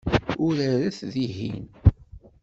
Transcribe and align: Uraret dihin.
Uraret 0.47 0.97
dihin. 1.13 1.65